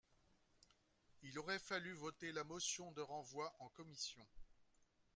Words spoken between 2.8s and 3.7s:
de renvoi en